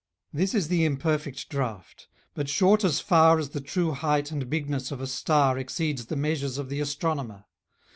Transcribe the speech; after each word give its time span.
This 0.33 0.55
is 0.55 0.67
the 0.67 0.83
imperfect 0.83 1.47
draught; 1.47 2.07
but 2.33 2.49
short 2.49 2.83
as 2.83 2.99
far} 2.99 3.37
As 3.37 3.49
the 3.49 3.61
true 3.61 3.91
height 3.91 4.31
and 4.31 4.49
bigness 4.49 4.89
of 4.89 4.99
a 4.99 5.05
star} 5.05 5.59
Exceeds 5.59 6.07
the 6.07 6.15
measures 6.15 6.57
of 6.57 6.69
the 6.69 6.79
astronomer. 6.79 7.45